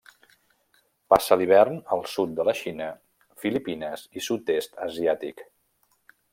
[1.13, 2.89] Passa l'hivern al sud de la Xina,
[3.45, 5.49] Filipines i Sud-est asiàtic.